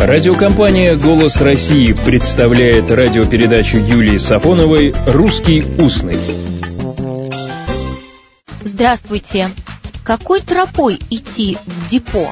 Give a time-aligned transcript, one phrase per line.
[0.00, 6.18] Радиокомпания «Голос России» представляет радиопередачу Юлии Сафоновой «Русский устный».
[8.62, 9.50] Здравствуйте!
[10.02, 12.28] Какой тропой идти в депо?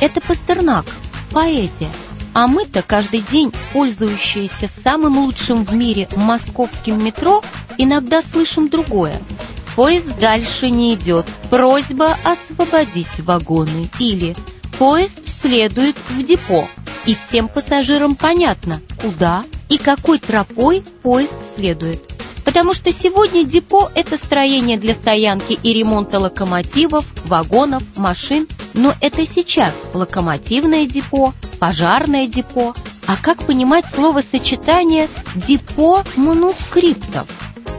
[0.00, 0.86] Это Пастернак,
[1.30, 1.90] поэзия.
[2.32, 7.42] А мы-то каждый день, пользующиеся самым лучшим в мире московским метро,
[7.76, 9.20] иногда слышим другое.
[9.76, 11.26] Поезд дальше не идет.
[11.50, 13.90] Просьба освободить вагоны.
[13.98, 14.34] Или
[14.78, 16.66] поезд следует в депо.
[17.06, 22.00] И всем пассажирам понятно, куда и какой тропой поезд следует.
[22.44, 28.46] Потому что сегодня депо– это строение для стоянки и ремонта локомотивов, вагонов, машин.
[28.74, 32.74] Но это сейчас локомотивное депо, пожарное депо.
[33.06, 37.26] А как понимать словосочетание «депо манускриптов»?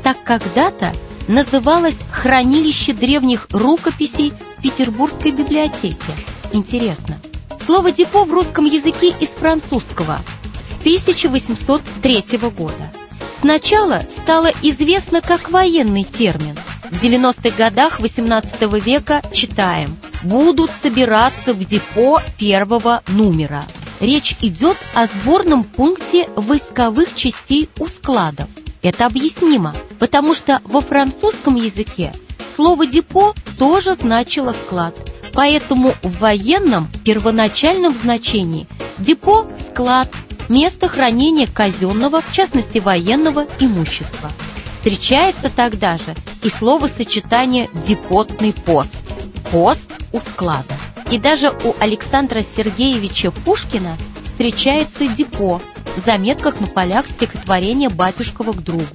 [0.03, 0.94] Так когда-то
[1.27, 6.11] называлось хранилище древних рукописей Петербургской библиотеке.
[6.53, 7.19] Интересно.
[7.65, 10.19] Слово «депо» в русском языке из французского
[10.67, 12.91] с 1803 года.
[13.39, 16.55] Сначала стало известно как военный термин.
[16.89, 23.64] В 90-х годах XVIII века читаем «будут собираться в депо первого номера».
[23.99, 28.47] Речь идет о сборном пункте войсковых частей у складов.
[28.81, 32.11] Это объяснимо, потому что во французском языке
[32.55, 40.09] слово «депо» тоже значило «склад», Поэтому в военном первоначальном значении депо– склад,
[40.49, 44.29] место хранения казенного, в частности военного имущества.
[44.73, 48.97] Встречается тогда же и словосочетание «депотный пост»–
[49.52, 50.75] пост у склада.
[51.09, 55.61] И даже у Александра Сергеевича Пушкина встречается депо
[55.95, 58.85] в заметках на полях стихотворения «Батюшкова к другу».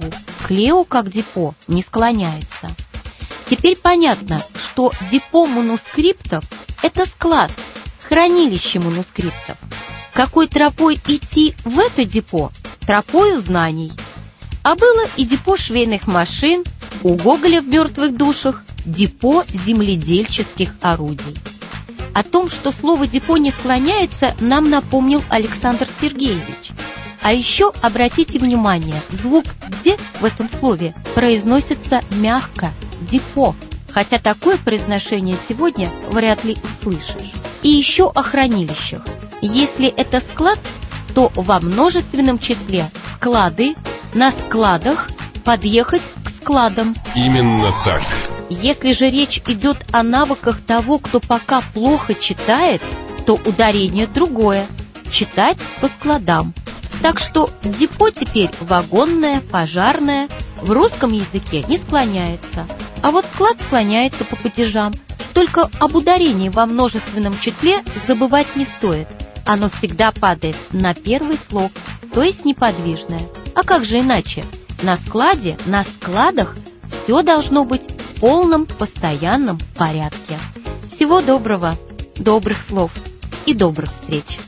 [0.47, 2.69] Клео как депо не склоняется.
[3.49, 4.43] Теперь понятно,
[4.77, 6.43] что депо манускриптов–
[6.83, 7.51] это склад,
[8.07, 9.57] хранилище манускриптов.
[10.13, 12.51] Какой тропой идти в это депо?
[12.85, 13.91] Тропою знаний.
[14.61, 16.63] А было и депо швейных машин,
[17.01, 21.35] у Гоголя в «Мертвых душах» депо земледельческих орудий.
[22.13, 26.69] О том, что слово «депо» не склоняется, нам напомнил Александр Сергеевич.
[27.23, 29.45] А еще обратите внимание, звук
[29.83, 32.71] «де» в этом слове произносится мягко–
[33.01, 33.55] депо,
[33.97, 37.31] хотя такое произношение сегодня вряд ли услышишь.
[37.63, 39.01] И еще о хранилищах.
[39.41, 40.59] Если это склад,
[41.15, 43.73] то во множественном числе склады,
[44.13, 45.09] на складах,
[45.43, 46.93] подъехать к складам.
[47.15, 48.03] Именно так.
[48.51, 52.83] Если же речь идет о навыках того, кто пока плохо читает,
[53.25, 54.67] то ударение другое–
[55.11, 56.53] читать по складам.
[57.01, 60.29] Так что депо теперь вагонное, пожарное,
[60.61, 62.67] в русском языке не склоняется–
[63.01, 64.93] а вот склад склоняется по падежам.
[65.33, 69.07] Только об ударении во множественном числе забывать не стоит.
[69.45, 71.71] Оно всегда падает на первый слог,
[72.13, 73.21] то есть неподвижное.
[73.53, 74.43] А как же иначе?
[74.81, 76.55] На складе, на складах
[77.03, 80.37] все должно быть в полном постоянном порядке.
[80.89, 81.75] Всего доброго,
[82.17, 82.91] добрых слов
[83.45, 84.39] и добрых встреч.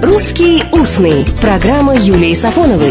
[0.00, 2.86] «Русский устный»– программа Юлии Сафоновой.